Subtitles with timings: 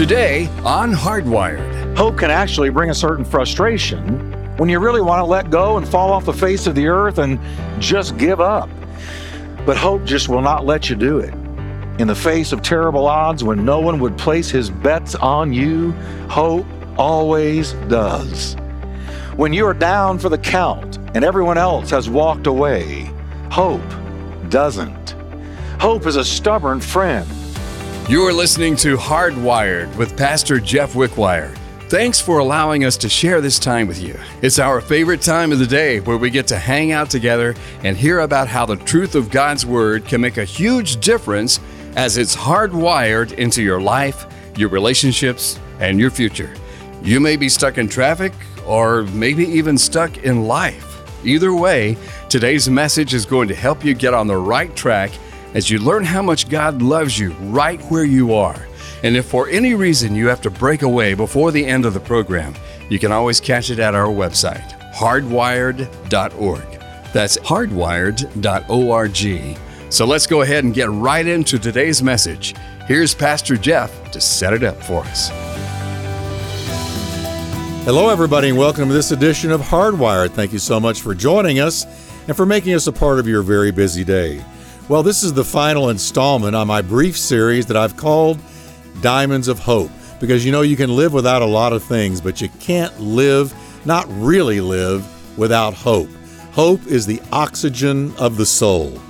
[0.00, 1.94] Today on Hardwired.
[1.94, 5.86] Hope can actually bring a certain frustration when you really want to let go and
[5.86, 7.38] fall off the face of the earth and
[7.82, 8.70] just give up.
[9.66, 11.34] But hope just will not let you do it.
[12.00, 15.92] In the face of terrible odds, when no one would place his bets on you,
[16.30, 16.64] hope
[16.96, 18.54] always does.
[19.36, 23.12] When you are down for the count and everyone else has walked away,
[23.50, 23.82] hope
[24.48, 25.10] doesn't.
[25.78, 27.30] Hope is a stubborn friend.
[28.10, 31.56] You are listening to Hardwired with Pastor Jeff Wickwire.
[31.82, 34.18] Thanks for allowing us to share this time with you.
[34.42, 37.54] It's our favorite time of the day where we get to hang out together
[37.84, 41.60] and hear about how the truth of God's Word can make a huge difference
[41.94, 46.52] as it's hardwired into your life, your relationships, and your future.
[47.04, 48.32] You may be stuck in traffic
[48.66, 51.00] or maybe even stuck in life.
[51.24, 51.96] Either way,
[52.28, 55.12] today's message is going to help you get on the right track
[55.54, 58.66] as you learn how much God loves you right where you are.
[59.02, 62.00] And if for any reason you have to break away before the end of the
[62.00, 62.54] program,
[62.88, 66.80] you can always catch it at our website, hardwired.org.
[67.12, 69.92] That's hardwired.org.
[69.92, 72.54] So let's go ahead and get right into today's message.
[72.86, 75.30] Here's Pastor Jeff to set it up for us.
[77.84, 80.30] Hello, everybody, and welcome to this edition of Hardwired.
[80.30, 81.86] Thank you so much for joining us
[82.28, 84.44] and for making us a part of your very busy day.
[84.90, 88.40] Well, this is the final installment on my brief series that I've called
[89.02, 89.92] Diamonds of Hope.
[90.18, 93.54] Because you know, you can live without a lot of things, but you can't live,
[93.86, 95.06] not really live,
[95.38, 96.08] without hope.
[96.50, 99.00] Hope is the oxygen of the soul.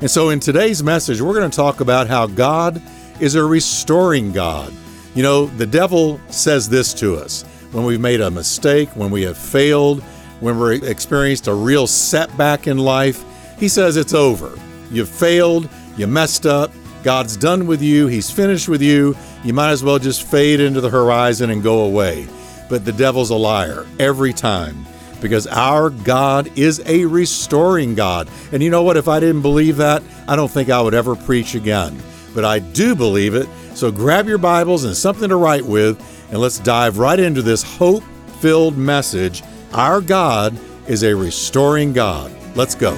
[0.00, 2.82] And so, in today's message, we're going to talk about how God
[3.20, 4.72] is a restoring God.
[5.14, 9.22] You know, the devil says this to us when we've made a mistake, when we
[9.22, 10.02] have failed,
[10.40, 13.24] when we've experienced a real setback in life.
[13.56, 14.58] He says it's over.
[14.90, 16.72] You've failed, you messed up,
[17.02, 19.16] God's done with you, He's finished with you.
[19.44, 22.26] You might as well just fade into the horizon and go away.
[22.68, 24.84] But the devil's a liar every time
[25.20, 28.28] because our God is a restoring God.
[28.52, 28.96] And you know what?
[28.96, 31.96] If I didn't believe that, I don't think I would ever preach again.
[32.34, 33.48] But I do believe it.
[33.74, 35.98] So grab your Bibles and something to write with,
[36.30, 38.04] and let's dive right into this hope
[38.40, 39.42] filled message.
[39.72, 42.32] Our God is a restoring God.
[42.54, 42.96] Let's go.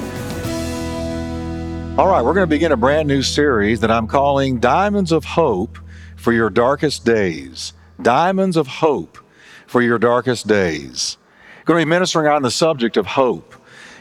[1.98, 5.24] All right, we're going to begin a brand new series that I'm calling Diamonds of
[5.24, 5.78] Hope
[6.16, 7.74] for Your Darkest Days.
[8.00, 9.18] Diamonds of Hope
[9.66, 11.18] for Your Darkest Days.
[11.64, 13.54] Going to be ministering on the subject of hope.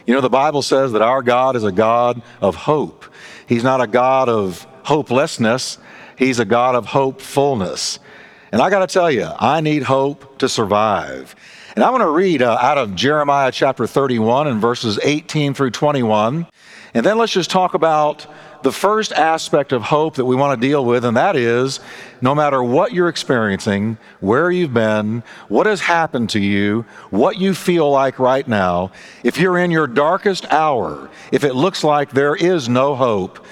[0.06, 3.06] You know, the Bible says that our God is a God of hope.
[3.48, 5.78] He's not a God of hopelessness,
[6.16, 8.00] He's a God of hopefulness.
[8.52, 11.36] And I got to tell you, I need hope to survive.
[11.76, 15.72] And I want to read uh, out of Jeremiah chapter 31 and verses 18 through
[15.72, 16.48] 21.
[16.94, 18.26] And then let's just talk about
[18.64, 21.80] the first aspect of hope that we want to deal with, and that is
[22.22, 27.54] no matter what you're experiencing, where you've been, what has happened to you, what you
[27.54, 28.92] feel like right now,
[29.24, 33.46] if you're in your darkest hour, if it looks like there is no hope,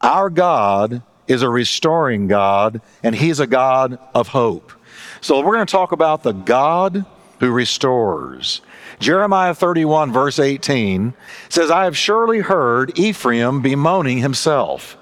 [0.00, 4.72] our God is a restoring God, and He's a God of hope.
[5.20, 7.06] So we're going to talk about the God
[7.40, 8.60] who restores.
[9.00, 11.14] Jeremiah 31, verse 18
[11.48, 14.96] says, I have surely heard Ephraim bemoaning himself.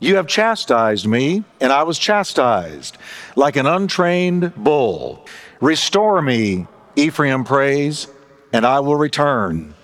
[0.00, 2.98] You have chastised me, and I was chastised,
[3.36, 5.26] like an untrained bull.
[5.60, 8.08] Restore me, Ephraim prays,
[8.52, 9.74] and I will return.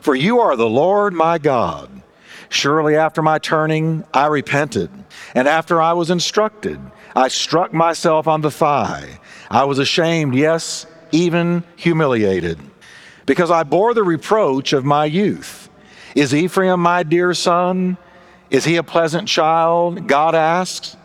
[0.00, 2.02] For you are the Lord my God.
[2.48, 4.90] Surely after my turning, I repented,
[5.34, 6.80] and after I was instructed,
[7.14, 9.20] I struck myself on the thigh.
[9.50, 12.58] I was ashamed, yes, even humiliated
[13.26, 15.68] because I bore the reproach of my youth.
[16.14, 17.96] Is Ephraim my dear son?
[18.50, 20.06] Is he a pleasant child?
[20.06, 20.96] God asks.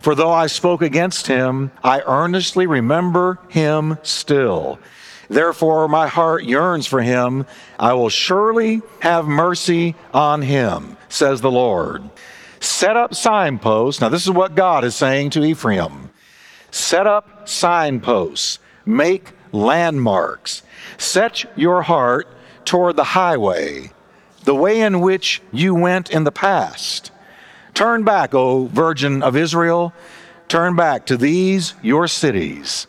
[0.00, 4.78] For though I spoke against him, I earnestly remember him still.
[5.28, 7.46] Therefore, my heart yearns for him.
[7.78, 12.08] I will surely have mercy on him, says the Lord.
[12.60, 14.00] Set up signposts.
[14.00, 16.10] Now, this is what God is saying to Ephraim
[16.70, 20.62] set up signposts, make landmarks.
[20.98, 22.28] Set your heart
[22.64, 23.90] toward the highway,
[24.44, 27.10] the way in which you went in the past.
[27.74, 29.92] Turn back, O Virgin of Israel.
[30.48, 32.86] Turn back to these your cities.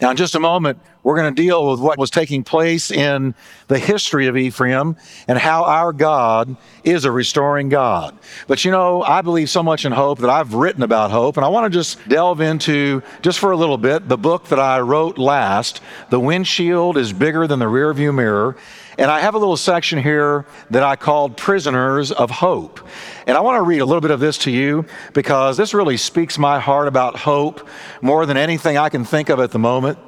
[0.00, 3.34] Now, in just a moment, we're going to deal with what was taking place in
[3.68, 4.96] the history of Ephraim
[5.26, 8.18] and how our God is a restoring God.
[8.46, 11.46] But you know, I believe so much in hope that I've written about hope, and
[11.46, 14.80] I want to just delve into, just for a little bit, the book that I
[14.80, 15.80] wrote last.
[16.10, 18.56] The windshield is bigger than the rearview mirror.
[18.98, 22.80] And I have a little section here that I called Prisoners of Hope.
[23.26, 25.98] And I want to read a little bit of this to you because this really
[25.98, 27.68] speaks my heart about hope
[28.00, 29.98] more than anything I can think of at the moment.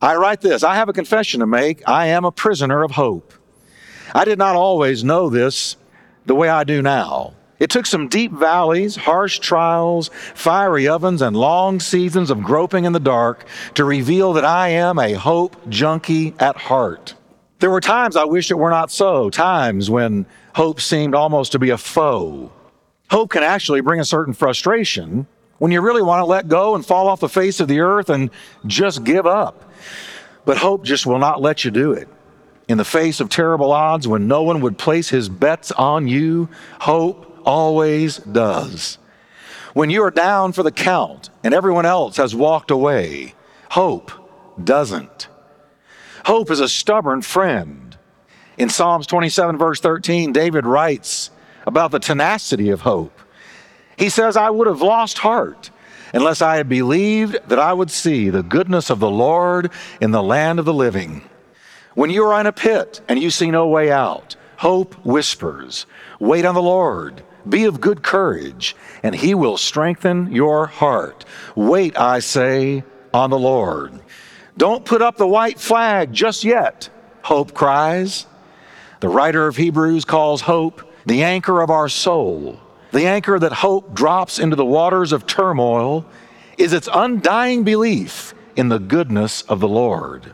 [0.00, 1.82] I write this I have a confession to make.
[1.88, 3.34] I am a prisoner of hope.
[4.14, 5.76] I did not always know this
[6.26, 7.34] the way I do now.
[7.58, 12.92] It took some deep valleys, harsh trials, fiery ovens, and long seasons of groping in
[12.92, 13.44] the dark
[13.74, 17.14] to reveal that I am a hope junkie at heart.
[17.64, 21.58] There were times I wish it were not so, times when hope seemed almost to
[21.58, 22.52] be a foe.
[23.08, 25.26] Hope can actually bring a certain frustration
[25.56, 28.10] when you really want to let go and fall off the face of the earth
[28.10, 28.28] and
[28.66, 29.64] just give up.
[30.44, 32.06] But hope just will not let you do it.
[32.68, 36.50] In the face of terrible odds, when no one would place his bets on you,
[36.80, 38.98] hope always does.
[39.72, 43.32] When you are down for the count and everyone else has walked away,
[43.70, 44.12] hope
[44.62, 45.28] doesn't.
[46.24, 47.96] Hope is a stubborn friend.
[48.56, 51.30] In Psalms 27, verse 13, David writes
[51.66, 53.18] about the tenacity of hope.
[53.96, 55.70] He says, I would have lost heart
[56.12, 60.22] unless I had believed that I would see the goodness of the Lord in the
[60.22, 61.22] land of the living.
[61.94, 65.86] When you are in a pit and you see no way out, hope whispers,
[66.18, 67.22] Wait on the Lord.
[67.46, 71.26] Be of good courage, and he will strengthen your heart.
[71.54, 74.00] Wait, I say, on the Lord.
[74.56, 76.88] Don't put up the white flag just yet,
[77.22, 78.26] hope cries.
[79.00, 82.60] The writer of Hebrews calls hope the anchor of our soul.
[82.92, 86.06] The anchor that hope drops into the waters of turmoil
[86.56, 90.32] is its undying belief in the goodness of the Lord.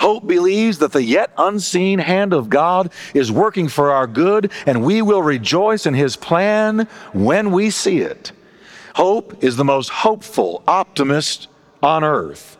[0.00, 4.84] Hope believes that the yet unseen hand of God is working for our good, and
[4.84, 8.32] we will rejoice in His plan when we see it.
[8.94, 11.48] Hope is the most hopeful optimist
[11.82, 12.58] on earth.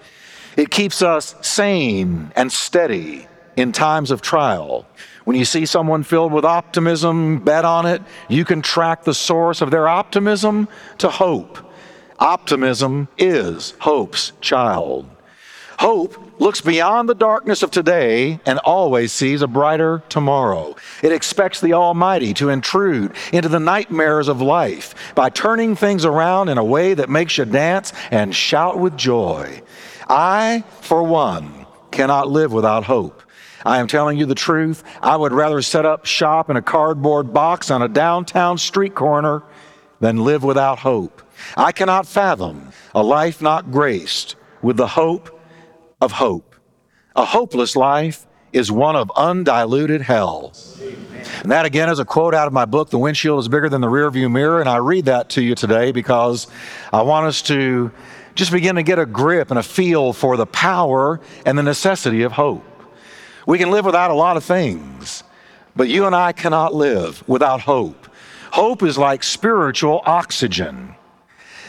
[0.56, 4.86] It keeps us sane and steady in times of trial.
[5.24, 8.02] When you see someone filled with optimism, bet on it.
[8.28, 10.68] You can track the source of their optimism
[10.98, 11.58] to hope.
[12.18, 15.08] Optimism is hope's child.
[15.78, 20.76] Hope looks beyond the darkness of today and always sees a brighter tomorrow.
[21.02, 26.48] It expects the Almighty to intrude into the nightmares of life by turning things around
[26.48, 29.62] in a way that makes you dance and shout with joy.
[30.08, 33.22] I, for one, cannot live without hope.
[33.64, 34.84] I am telling you the truth.
[35.00, 39.42] I would rather set up shop in a cardboard box on a downtown street corner
[40.00, 41.22] than live without hope.
[41.56, 45.40] I cannot fathom a life not graced with the hope
[46.00, 46.54] of hope.
[47.16, 50.52] A hopeless life is one of undiluted hell.
[51.42, 53.80] And that again is a quote out of my book, The Windshield is Bigger Than
[53.80, 54.60] the Rearview Mirror.
[54.60, 56.46] And I read that to you today because
[56.92, 57.90] I want us to
[58.34, 62.22] just begin to get a grip and a feel for the power and the necessity
[62.22, 62.64] of hope.
[63.46, 65.22] We can live without a lot of things,
[65.76, 68.08] but you and I cannot live without hope.
[68.52, 70.94] Hope is like spiritual oxygen.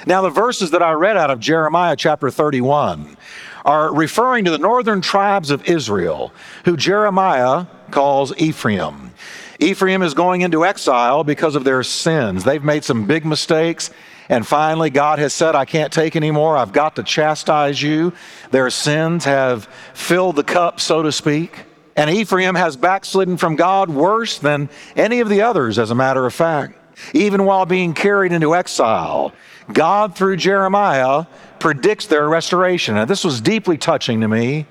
[0.07, 3.17] Now, the verses that I read out of Jeremiah chapter 31
[3.65, 6.31] are referring to the northern tribes of Israel,
[6.63, 9.11] who Jeremiah calls Ephraim.
[9.59, 12.43] Ephraim is going into exile because of their sins.
[12.43, 13.89] They've made some big mistakes.
[14.27, 16.57] And finally, God has said, I can't take anymore.
[16.57, 18.13] I've got to chastise you.
[18.51, 21.65] Their sins have filled the cup, so to speak.
[21.95, 26.25] And Ephraim has backslidden from God worse than any of the others, as a matter
[26.25, 26.77] of fact.
[27.13, 29.33] Even while being carried into exile,
[29.71, 31.25] God, through Jeremiah,
[31.59, 32.97] predicts their restoration.
[32.97, 34.65] And this was deeply touching to me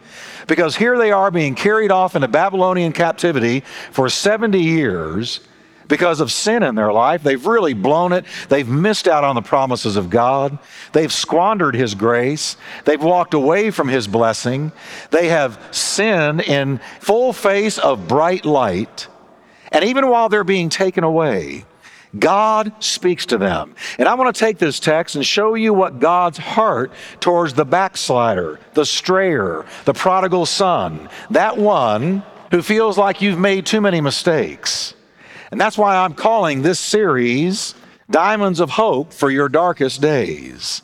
[0.46, 3.60] because here they are being carried off into Babylonian captivity
[3.90, 5.40] for 70 years
[5.88, 7.22] because of sin in their life.
[7.22, 8.24] They've really blown it.
[8.48, 10.58] They've missed out on the promises of God.
[10.92, 12.56] They've squandered His grace.
[12.84, 14.72] They've walked away from His blessing.
[15.10, 19.08] They have sinned in full face of bright light.
[19.72, 21.64] And even while they're being taken away,
[22.18, 23.74] God speaks to them.
[23.98, 27.64] And I want to take this text and show you what God's heart towards the
[27.64, 34.00] backslider, the strayer, the prodigal son, that one who feels like you've made too many
[34.00, 34.94] mistakes.
[35.50, 37.74] And that's why I'm calling this series
[38.10, 40.82] Diamonds of Hope for Your Darkest Days.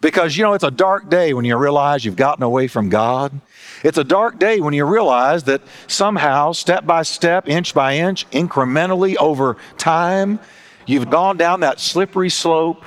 [0.00, 3.38] Because, you know, it's a dark day when you realize you've gotten away from God.
[3.82, 8.28] It's a dark day when you realize that somehow, step by step, inch by inch,
[8.30, 10.38] incrementally over time,
[10.86, 12.84] you've gone down that slippery slope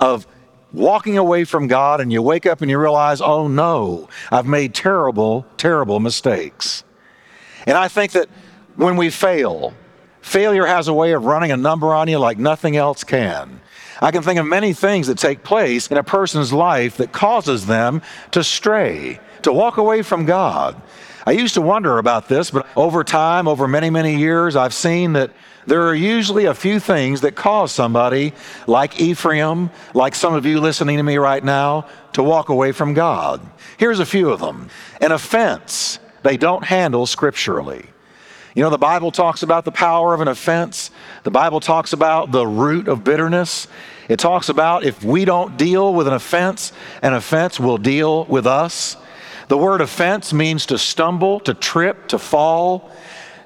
[0.00, 0.26] of
[0.72, 4.74] walking away from God, and you wake up and you realize, oh no, I've made
[4.74, 6.84] terrible, terrible mistakes.
[7.66, 8.28] And I think that
[8.76, 9.72] when we fail,
[10.20, 13.60] failure has a way of running a number on you like nothing else can.
[14.00, 17.66] I can think of many things that take place in a person's life that causes
[17.66, 20.80] them to stray, to walk away from God.
[21.26, 25.12] I used to wonder about this, but over time, over many, many years, I've seen
[25.12, 25.30] that
[25.66, 28.32] there are usually a few things that cause somebody
[28.66, 32.94] like Ephraim, like some of you listening to me right now, to walk away from
[32.94, 33.42] God.
[33.76, 34.70] Here's a few of them
[35.02, 37.84] an offense they don't handle scripturally.
[38.54, 40.90] You know, the Bible talks about the power of an offense.
[41.22, 43.68] The Bible talks about the root of bitterness.
[44.08, 48.46] It talks about if we don't deal with an offense, an offense will deal with
[48.46, 48.96] us.
[49.48, 52.90] The word offense means to stumble, to trip, to fall.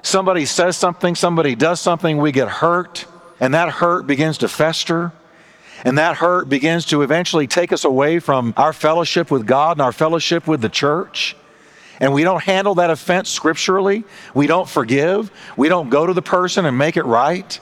[0.01, 3.05] Somebody says something, somebody does something, we get hurt,
[3.39, 5.11] and that hurt begins to fester.
[5.85, 9.81] And that hurt begins to eventually take us away from our fellowship with God and
[9.81, 11.35] our fellowship with the church
[12.03, 16.21] and we don't handle that offense scripturally, we don't forgive, we don't go to the
[16.21, 17.57] person and make it right.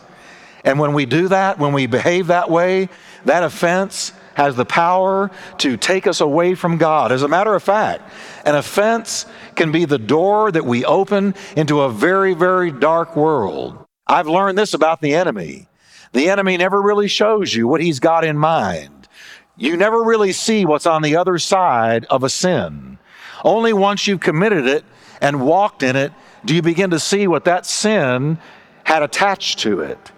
[0.63, 2.89] And when we do that, when we behave that way,
[3.25, 5.29] that offense has the power
[5.59, 7.11] to take us away from God.
[7.11, 8.01] As a matter of fact,
[8.43, 13.85] an offense can be the door that we open into a very, very dark world.
[14.07, 15.67] I've learned this about the enemy.
[16.13, 19.07] The enemy never really shows you what he's got in mind.
[19.55, 22.97] You never really see what's on the other side of a sin.
[23.43, 24.83] Only once you've committed it
[25.21, 26.11] and walked in it
[26.45, 28.37] do you begin to see what that sin
[28.83, 30.11] had attached to it.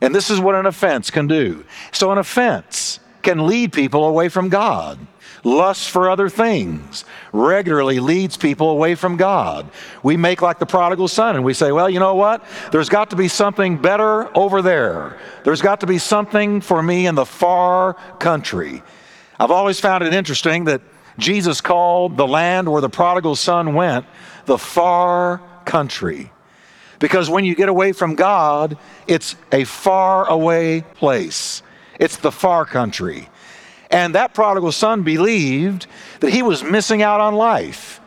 [0.00, 1.64] And this is what an offense can do.
[1.92, 4.98] So, an offense can lead people away from God.
[5.44, 9.68] Lust for other things regularly leads people away from God.
[10.02, 12.44] We make like the prodigal son and we say, well, you know what?
[12.70, 15.18] There's got to be something better over there.
[15.42, 18.82] There's got to be something for me in the far country.
[19.40, 20.80] I've always found it interesting that
[21.18, 24.06] Jesus called the land where the prodigal son went
[24.46, 26.32] the far country.
[26.98, 31.62] Because when you get away from God, it's a far away place.
[31.98, 33.28] It's the far country.
[33.90, 35.86] And that prodigal son believed
[36.20, 38.00] that he was missing out on life.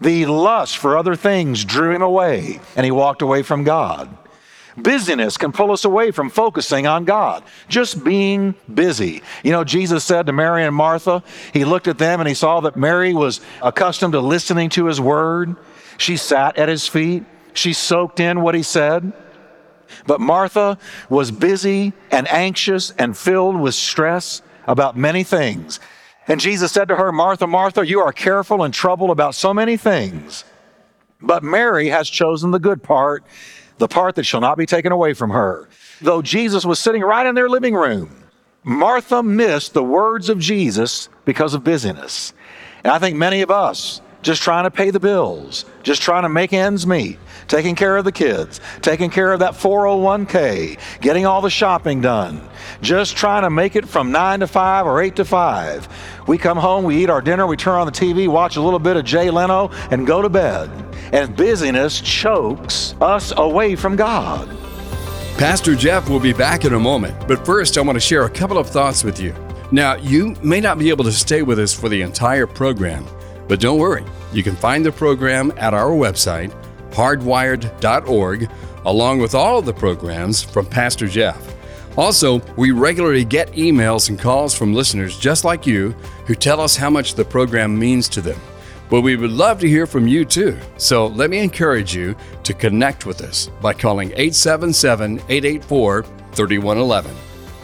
[0.00, 4.08] The lust for other things drew him away, and he walked away from God.
[4.82, 9.22] Busyness can pull us away from focusing on God, just being busy.
[9.42, 12.60] You know, Jesus said to Mary and Martha, He looked at them and He saw
[12.60, 15.56] that Mary was accustomed to listening to His word.
[15.96, 19.12] She sat at His feet, she soaked in what He said.
[20.06, 25.80] But Martha was busy and anxious and filled with stress about many things.
[26.26, 29.78] And Jesus said to her, Martha, Martha, you are careful and troubled about so many
[29.78, 30.44] things.
[31.20, 33.24] But Mary has chosen the good part,
[33.78, 35.68] the part that shall not be taken away from her.
[36.00, 38.24] Though Jesus was sitting right in their living room,
[38.64, 42.32] Martha missed the words of Jesus because of busyness.
[42.84, 46.28] And I think many of us, just trying to pay the bills, just trying to
[46.28, 51.40] make ends meet, taking care of the kids, taking care of that 401k, getting all
[51.40, 52.40] the shopping done,
[52.82, 56.24] just trying to make it from 9 to 5 or 8 to 5.
[56.26, 58.78] We come home, we eat our dinner, we turn on the TV, watch a little
[58.78, 60.70] bit of Jay Leno, and go to bed.
[61.12, 64.48] And busyness chokes us away from God.
[65.38, 68.30] Pastor Jeff will be back in a moment, but first I want to share a
[68.30, 69.32] couple of thoughts with you.
[69.70, 73.06] Now, you may not be able to stay with us for the entire program,
[73.48, 74.04] but don't worry.
[74.32, 76.52] You can find the program at our website,
[76.90, 78.50] hardwired.org,
[78.84, 81.54] along with all of the programs from Pastor Jeff.
[81.96, 85.90] Also, we regularly get emails and calls from listeners just like you
[86.26, 88.40] who tell us how much the program means to them.
[88.88, 90.56] But we would love to hear from you too.
[90.76, 97.16] So let me encourage you to connect with us by calling 877 884 3111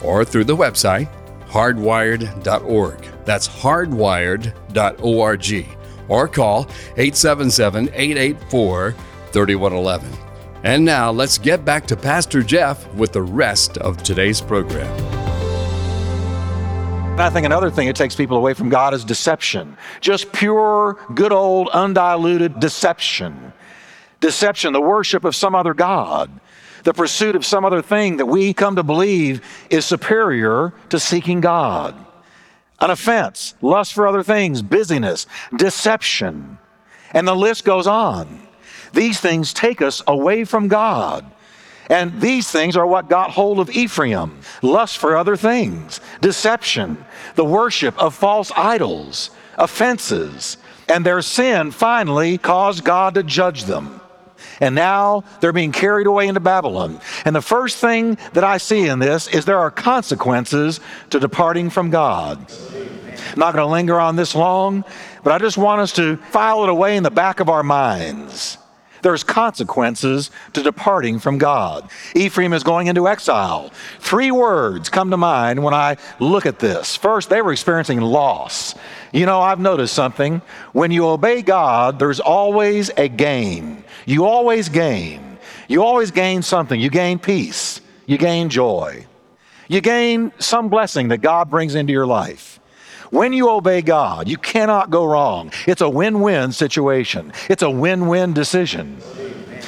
[0.03, 1.09] or through the website
[1.47, 3.14] hardwired.org.
[3.25, 5.67] That's hardwired.org.
[6.07, 6.61] Or call
[6.97, 8.91] 877 884
[9.31, 10.11] 3111.
[10.63, 14.91] And now let's get back to Pastor Jeff with the rest of today's program.
[17.19, 19.77] I think another thing that takes people away from God is deception.
[20.01, 23.53] Just pure, good old, undiluted deception.
[24.19, 26.29] Deception, the worship of some other God,
[26.83, 31.41] the pursuit of some other thing that we come to believe is superior to seeking
[31.41, 31.95] God.
[32.79, 36.57] An offense, lust for other things, busyness, deception.
[37.13, 38.47] And the list goes on.
[38.93, 41.25] These things take us away from God.
[41.89, 47.03] And these things are what got hold of Ephraim lust for other things, deception,
[47.35, 50.57] the worship of false idols, offenses.
[50.87, 54.01] And their sin finally caused God to judge them.
[54.59, 56.99] And now they're being carried away into Babylon.
[57.25, 61.69] And the first thing that I see in this is there are consequences to departing
[61.69, 62.39] from God.
[62.39, 64.83] I'm not going to linger on this long,
[65.23, 68.57] but I just want us to file it away in the back of our minds
[69.05, 71.87] there's consequences to departing from God.
[72.15, 73.71] Ephraim is going into exile.
[73.99, 76.95] Three words come to mind when I look at this.
[76.95, 78.73] First, they were experiencing loss.
[79.13, 80.41] You know, I've noticed something.
[80.73, 83.83] When you obey God, there's always a gain.
[84.07, 85.37] You always gain.
[85.67, 86.81] You always gain something.
[86.81, 87.81] You gain peace.
[88.07, 89.05] You gain joy.
[89.67, 92.59] You gain some blessing that God brings into your life.
[93.15, 95.49] When you obey God, you cannot go wrong.
[95.67, 98.97] It's a win win situation, it's a win win decision.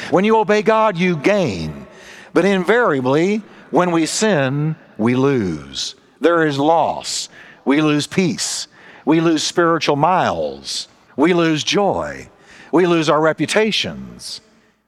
[0.09, 1.87] When you obey God, you gain.
[2.33, 3.37] But invariably,
[3.71, 5.95] when we sin, we lose.
[6.19, 7.29] There is loss.
[7.63, 8.67] We lose peace.
[9.05, 10.89] We lose spiritual miles.
[11.15, 12.29] We lose joy.
[12.73, 14.41] We lose our reputations.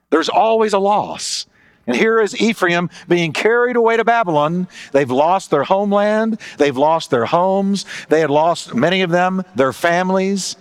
[0.10, 1.46] There's always a loss.
[1.90, 4.68] And here is Ephraim being carried away to Babylon.
[4.92, 9.74] They've lost their homeland, they've lost their homes, they had lost, many of them, their
[9.74, 10.56] families.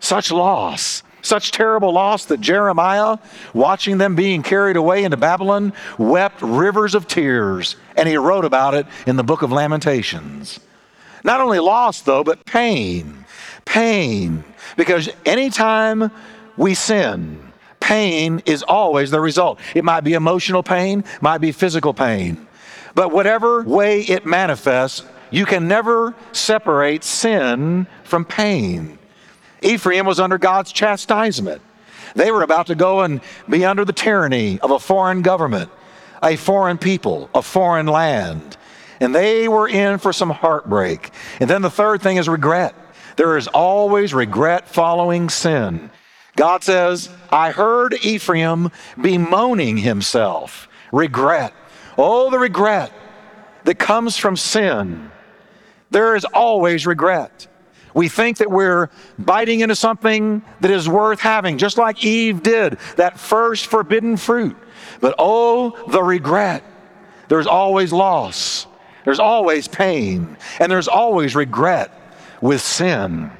[0.00, 1.02] Such loss.
[1.22, 3.16] Such terrible loss that Jeremiah,
[3.54, 8.74] watching them being carried away into Babylon, wept rivers of tears, and he wrote about
[8.74, 10.60] it in the book of Lamentations.
[11.24, 13.24] Not only loss, though, but pain.
[13.64, 14.44] Pain.
[14.76, 16.10] Because anytime
[16.58, 17.53] we sin,
[17.84, 19.60] pain is always the result.
[19.74, 22.46] It might be emotional pain, might be physical pain.
[22.94, 28.98] But whatever way it manifests, you can never separate sin from pain.
[29.60, 31.60] Ephraim was under God's chastisement.
[32.14, 35.70] They were about to go and be under the tyranny of a foreign government,
[36.22, 38.56] a foreign people, a foreign land.
[38.98, 41.10] And they were in for some heartbreak.
[41.38, 42.74] And then the third thing is regret.
[43.16, 45.90] There is always regret following sin.
[46.36, 50.68] God says, I heard Ephraim bemoaning himself.
[50.92, 51.54] Regret.
[51.96, 52.92] Oh, the regret
[53.64, 55.10] that comes from sin.
[55.90, 57.46] There is always regret.
[57.94, 62.78] We think that we're biting into something that is worth having, just like Eve did,
[62.96, 64.56] that first forbidden fruit.
[65.00, 66.64] But oh, the regret.
[67.28, 68.66] There's always loss,
[69.04, 71.90] there's always pain, and there's always regret
[72.40, 73.30] with sin.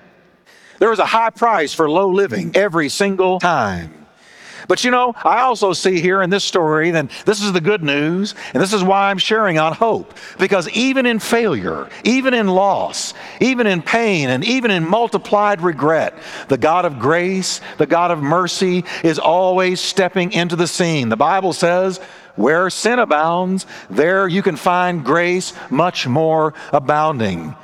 [0.78, 4.04] There is a high price for low living every single time.
[4.66, 7.82] But you know, I also see here in this story, then this is the good
[7.82, 10.14] news, and this is why I'm sharing on hope.
[10.38, 16.14] Because even in failure, even in loss, even in pain, and even in multiplied regret,
[16.48, 21.08] the God of grace, the God of mercy, is always stepping into the scene.
[21.08, 22.00] The Bible says,
[22.36, 27.54] where sin abounds, there you can find grace much more abounding.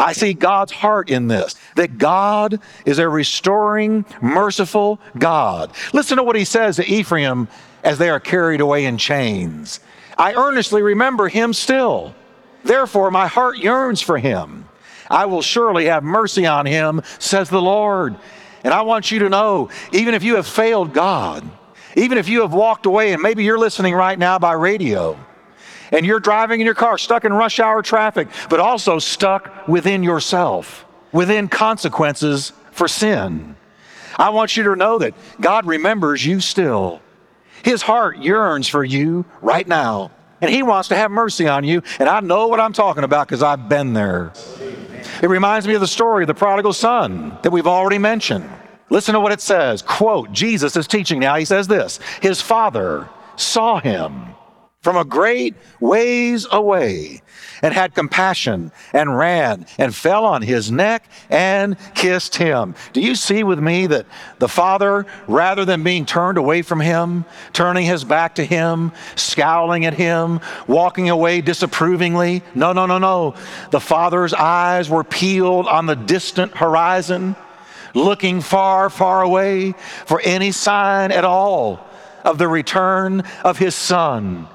[0.00, 5.72] I see God's heart in this, that God is a restoring, merciful God.
[5.92, 7.48] Listen to what he says to Ephraim
[7.84, 9.80] as they are carried away in chains.
[10.16, 12.14] I earnestly remember him still.
[12.64, 14.66] Therefore, my heart yearns for him.
[15.10, 18.16] I will surely have mercy on him, says the Lord.
[18.64, 21.48] And I want you to know, even if you have failed God,
[21.94, 25.18] even if you have walked away, and maybe you're listening right now by radio,
[25.90, 30.02] and you're driving in your car stuck in rush hour traffic, but also stuck within
[30.02, 33.56] yourself, within consequences for sin.
[34.16, 37.00] I want you to know that God remembers you still.
[37.62, 41.82] His heart yearns for you right now, and He wants to have mercy on you.
[41.98, 44.32] And I know what I'm talking about because I've been there.
[45.22, 48.48] It reminds me of the story of the prodigal son that we've already mentioned.
[48.88, 49.82] Listen to what it says.
[49.82, 51.36] Quote, Jesus is teaching now.
[51.36, 54.34] He says this His father saw him
[54.82, 57.20] from a great ways away
[57.60, 62.74] and had compassion and ran and fell on his neck and kissed him.
[62.94, 64.06] Do you see with me that
[64.38, 69.84] the father, rather than being turned away from him, turning his back to him, scowling
[69.84, 72.42] at him, walking away disapprovingly?
[72.54, 73.34] No, no, no, no.
[73.72, 77.36] The father's eyes were peeled on the distant horizon,
[77.92, 79.72] looking far, far away
[80.06, 81.86] for any sign at all
[82.24, 84.48] of the return of his son.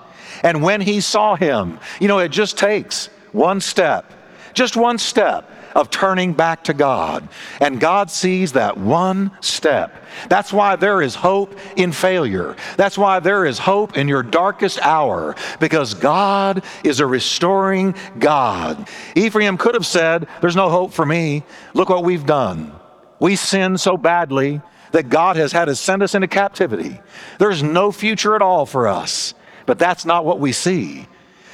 [0.45, 4.13] And when he saw him, you know, it just takes one step,
[4.53, 7.27] just one step of turning back to God.
[7.59, 10.05] And God sees that one step.
[10.29, 12.55] That's why there is hope in failure.
[12.77, 18.87] That's why there is hope in your darkest hour, because God is a restoring God.
[19.15, 21.43] Ephraim could have said, There's no hope for me.
[21.73, 22.71] Look what we've done.
[23.19, 27.01] We sinned so badly that God has had to send us into captivity.
[27.39, 29.33] There's no future at all for us.
[29.65, 31.07] But that's not what we see.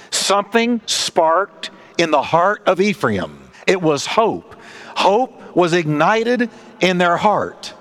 [0.09, 3.49] Something sparked in the heart of Ephraim.
[3.67, 4.55] It was hope.
[4.95, 7.73] Hope was ignited in their heart.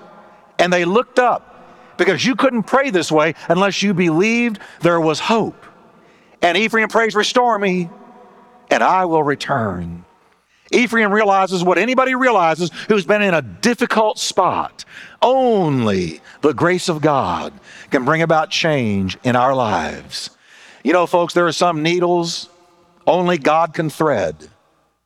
[0.59, 5.19] And they looked up because you couldn't pray this way unless you believed there was
[5.19, 5.65] hope.
[6.41, 7.89] And Ephraim prays, Restore me,
[8.69, 10.05] and I will return.
[10.71, 14.85] Ephraim realizes what anybody realizes who's been in a difficult spot.
[15.21, 17.53] Only the grace of God
[17.89, 20.29] can bring about change in our lives.
[20.83, 22.49] You know, folks, there are some needles
[23.05, 24.49] only God can thread.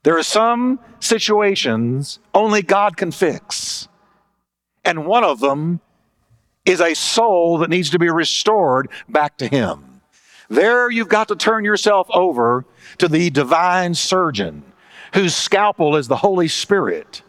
[0.03, 3.87] There are some situations only God can fix.
[4.83, 5.81] And one of them
[6.63, 10.01] is a soul that needs to be restored back to Him.
[10.47, 12.65] There you've got to turn yourself over
[12.99, 14.63] to the divine surgeon
[15.15, 17.21] whose scalpel is the Holy Spirit,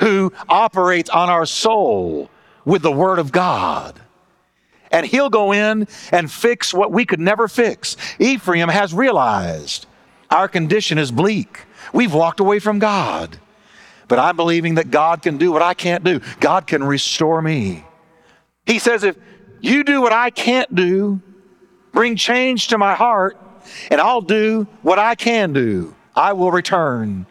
[0.00, 2.28] who operates on our soul
[2.64, 4.00] with the Word of God.
[4.90, 7.96] And he'll go in and fix what we could never fix.
[8.18, 9.86] Ephraim has realized
[10.28, 11.60] our condition is bleak.
[11.92, 13.38] We've walked away from God.
[14.08, 16.20] But I'm believing that God can do what I can't do.
[16.40, 17.84] God can restore me.
[18.66, 19.16] He says, if
[19.60, 21.20] you do what I can't do,
[21.92, 23.38] bring change to my heart,
[23.88, 25.94] and I'll do what I can do.
[26.14, 27.26] I will return.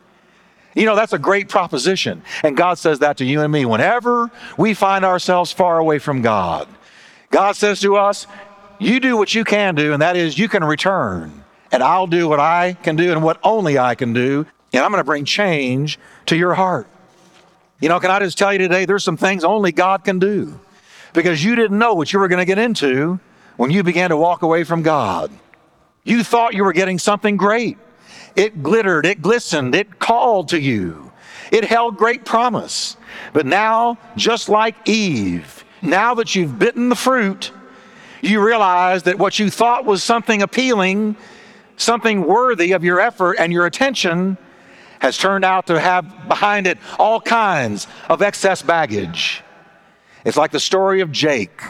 [0.75, 2.23] You know, that's a great proposition.
[2.43, 6.21] And God says that to you and me whenever we find ourselves far away from
[6.21, 6.67] God.
[7.29, 8.27] God says to us,
[8.79, 11.43] You do what you can do, and that is you can return.
[11.71, 14.45] And I'll do what I can do and what only I can do.
[14.73, 16.87] And I'm going to bring change to your heart.
[17.79, 20.59] You know, can I just tell you today, there's some things only God can do
[21.13, 23.19] because you didn't know what you were going to get into
[23.57, 25.31] when you began to walk away from God.
[26.03, 27.77] You thought you were getting something great.
[28.35, 31.11] It glittered, it glistened, it called to you.
[31.51, 32.97] It held great promise.
[33.31, 37.51] But now, just like Eve, now that you've bitten the fruit,
[38.21, 41.15] you realize that what you thought was something appealing,
[41.75, 44.37] something worthy of your effort and your attention,
[44.99, 49.43] has turned out to have behind it all kinds of excess baggage.
[50.23, 51.61] It's like the story of Jake.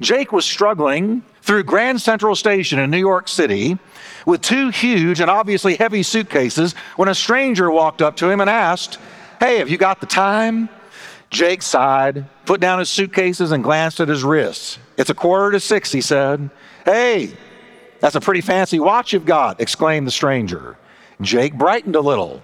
[0.00, 3.78] Jake was struggling through Grand Central Station in New York City
[4.26, 8.50] with two huge and obviously heavy suitcases when a stranger walked up to him and
[8.50, 8.98] asked,
[9.38, 10.68] Hey, have you got the time?
[11.30, 14.78] Jake sighed, put down his suitcases, and glanced at his wrists.
[14.96, 16.50] It's a quarter to six, he said.
[16.84, 17.36] Hey,
[18.00, 20.76] that's a pretty fancy watch you've got, exclaimed the stranger.
[21.20, 22.42] Jake brightened a little.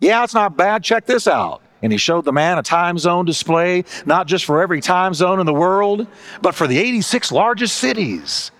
[0.00, 0.82] Yeah, it's not bad.
[0.82, 1.62] Check this out.
[1.82, 5.40] And he showed the man a time zone display, not just for every time zone
[5.40, 6.06] in the world,
[6.40, 8.52] but for the 86 largest cities.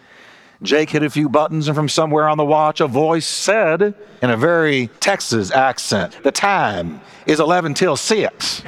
[0.63, 4.31] Jake hit a few buttons, and from somewhere on the watch, a voice said in
[4.31, 8.63] a very Texas accent, The time is 11 till 6.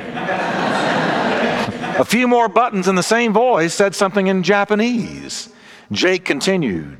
[1.97, 5.51] a few more buttons, and the same voice said something in Japanese.
[5.93, 6.99] Jake continued,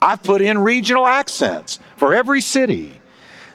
[0.00, 3.00] I've put in regional accents for every city.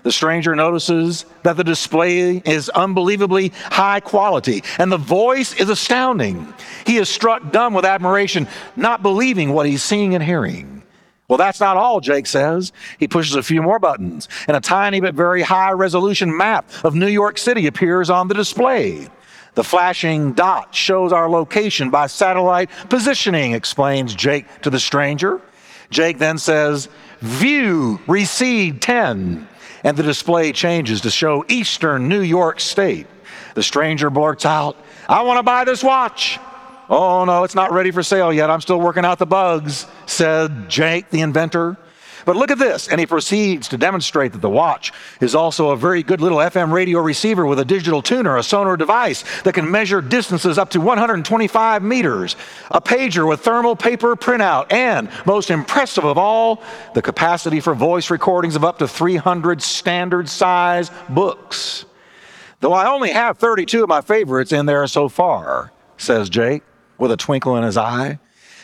[0.04, 6.54] The stranger notices that the display is unbelievably high quality and the voice is astounding.
[6.86, 10.82] He is struck dumb with admiration, not believing what he's seeing and hearing.
[11.28, 12.74] Well, that's not all, Jake says.
[12.98, 16.94] He pushes a few more buttons, and a tiny but very high resolution map of
[16.94, 19.08] New York City appears on the display.
[19.54, 25.42] The flashing dot shows our location by satellite positioning, explains Jake to the stranger.
[25.90, 29.48] Jake then says, View, recede 10.
[29.84, 33.08] And the display changes to show eastern New York State.
[33.56, 34.78] The stranger blurts out,
[35.10, 36.40] I want to buy this watch.
[36.90, 38.50] Oh, no, it's not ready for sale yet.
[38.50, 41.78] I'm still working out the bugs, said Jake, the inventor.
[42.26, 42.88] But look at this.
[42.88, 46.72] And he proceeds to demonstrate that the watch is also a very good little FM
[46.72, 50.82] radio receiver with a digital tuner, a sonar device that can measure distances up to
[50.82, 52.36] 125 meters,
[52.70, 56.62] a pager with thermal paper printout, and most impressive of all,
[56.94, 61.86] the capacity for voice recordings of up to 300 standard size books.
[62.60, 66.64] Though I only have 32 of my favorites in there so far, says Jake
[66.98, 68.20] with a twinkle in his eye.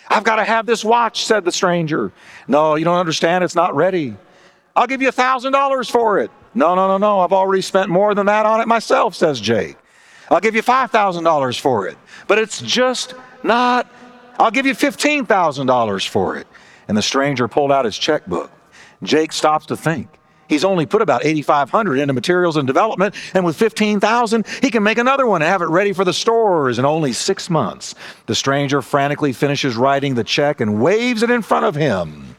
[0.10, 2.12] I've got to have this watch, said the stranger.
[2.48, 3.44] No, you don't understand.
[3.44, 4.16] It's not ready.
[4.76, 6.32] I'll give you a $1,000 for it.
[6.54, 7.20] No, no, no, no.
[7.20, 9.78] I've already spent more than that on it myself, says Jake.
[10.30, 11.98] I'll give you $5,000 for it.
[12.28, 13.90] But it's just not,
[14.40, 16.48] I'll give you $15,000 for it.
[16.88, 18.52] And the stranger pulled out his checkbook.
[19.04, 20.10] Jake stops to think.
[20.48, 24.98] He's only put about 8,500 into materials and development, and with 15,000, he can make
[24.98, 27.96] another one and have it ready for the stores in only six months.
[28.26, 32.36] The stranger frantically finishes writing the check and waves it in front of him.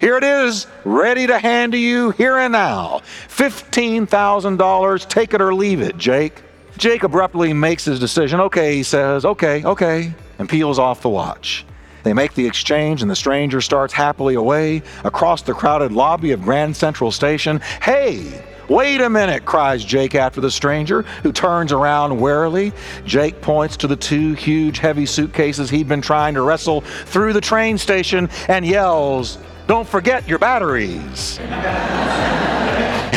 [0.00, 3.00] Here it is, ready to hand to you here and now.
[3.28, 6.42] $15,000, take it or leave it, Jake.
[6.76, 8.40] Jake abruptly makes his decision.
[8.40, 11.66] Okay, he says, okay, okay, and peels off the watch.
[12.02, 16.42] They make the exchange, and the stranger starts happily away across the crowded lobby of
[16.42, 17.60] Grand Central Station.
[17.82, 22.70] Hey, Wait a minute, cries Jake after the stranger, who turns around warily.
[23.06, 27.40] Jake points to the two huge, heavy suitcases he'd been trying to wrestle through the
[27.40, 31.38] train station and yells, Don't forget your batteries.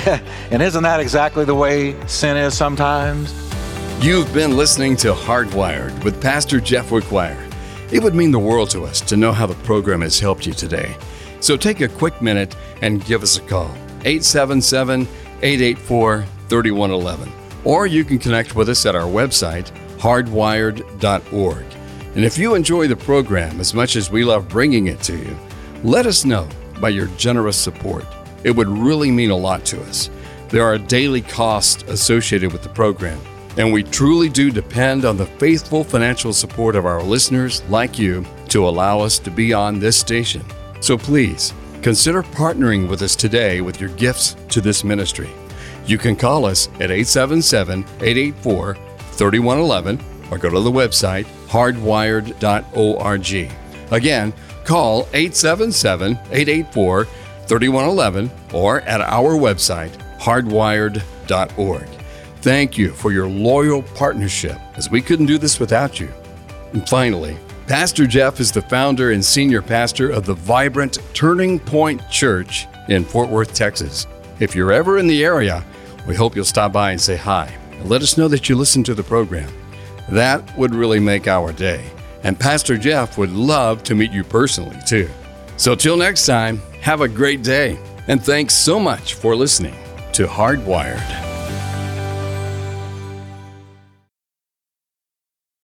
[0.06, 3.34] and isn't that exactly the way sin is sometimes?
[4.02, 7.51] You've been listening to Hardwired with Pastor Jeff Wickwire.
[7.92, 10.54] It would mean the world to us to know how the program has helped you
[10.54, 10.96] today.
[11.42, 13.72] So take a quick minute and give us a call
[14.06, 15.02] 877
[15.42, 17.32] 884 3111.
[17.64, 21.66] Or you can connect with us at our website, hardwired.org.
[22.16, 25.38] And if you enjoy the program as much as we love bringing it to you,
[25.84, 26.48] let us know
[26.80, 28.06] by your generous support.
[28.44, 30.10] It would really mean a lot to us.
[30.50, 33.20] There are daily costs associated with the program,
[33.58, 38.26] and we truly do depend on the faithful financial support of our listeners like you
[38.50, 40.44] to allow us to be on this station.
[40.80, 45.30] So please consider partnering with us today with your gifts to this ministry.
[45.86, 50.00] You can call us at 877 884 3111
[50.32, 53.52] or go to the website hardwired.org.
[53.92, 54.34] Again,
[54.64, 62.01] call 877 884 3111 or at our website hardwired.org.
[62.42, 66.12] Thank you for your loyal partnership as we couldn't do this without you.
[66.74, 72.02] And finally, Pastor Jeff is the founder and senior pastor of the vibrant Turning Point
[72.10, 74.08] Church in Fort Worth, Texas.
[74.40, 75.64] If you're ever in the area,
[76.08, 78.84] we hope you'll stop by and say hi and let us know that you listen
[78.86, 79.52] to the program.
[80.10, 81.86] That would really make our day.
[82.24, 85.10] And Pastor Jeff would love to meet you personally, too.
[85.58, 87.78] So, till next time, have a great day.
[88.08, 89.76] And thanks so much for listening
[90.14, 91.31] to Hardwired.